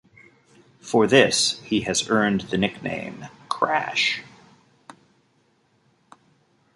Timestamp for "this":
1.05-1.59